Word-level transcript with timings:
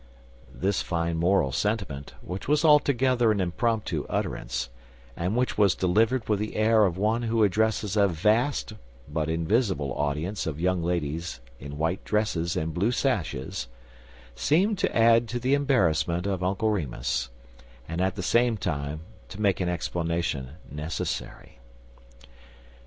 This 0.51 0.81
final 0.81 1.13
moral 1.19 1.51
sentiment, 1.51 2.15
which 2.23 2.47
was 2.47 2.65
altogether 2.65 3.31
an 3.31 3.39
impromptu 3.39 4.07
utterance, 4.09 4.69
and 5.15 5.35
which 5.37 5.59
was 5.59 5.75
delivered 5.75 6.27
with 6.27 6.39
the 6.39 6.55
air 6.55 6.85
of 6.85 6.97
one 6.97 7.21
who 7.21 7.43
addresses 7.43 7.95
a 7.95 8.07
vast 8.07 8.73
but 9.07 9.29
invisible 9.29 9.93
audience 9.93 10.47
of 10.47 10.59
young 10.59 10.81
ladies 10.81 11.39
in 11.59 11.77
white 11.77 12.03
dresses 12.03 12.57
and 12.57 12.73
blue 12.73 12.91
sashes, 12.91 13.67
seemed 14.33 14.79
to 14.79 14.97
add 14.97 15.27
to 15.27 15.37
the 15.39 15.53
embarrassment 15.53 16.25
of 16.25 16.41
Uncle 16.41 16.71
Remus, 16.71 17.29
and 17.87 18.01
at 18.01 18.15
the 18.15 18.23
same 18.23 18.57
time 18.57 19.01
to 19.29 19.39
make 19.39 19.59
an 19.59 19.69
explanation 19.69 20.53
necessary. 20.71 21.59